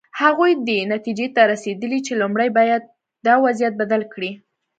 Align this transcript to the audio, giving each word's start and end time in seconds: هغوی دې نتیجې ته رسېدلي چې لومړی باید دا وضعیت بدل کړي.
هغوی 0.21 0.51
دې 0.67 0.77
نتیجې 0.93 1.27
ته 1.35 1.41
رسېدلي 1.51 1.99
چې 2.07 2.13
لومړی 2.21 2.49
باید 2.57 2.83
دا 3.25 3.35
وضعیت 3.45 3.73
بدل 3.81 4.01
کړي. 4.13 4.31